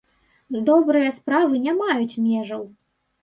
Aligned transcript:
Добрыя 0.69 1.11
справы 1.17 1.55
не 1.65 1.75
маюць 1.81 2.19
межаў! 2.29 2.67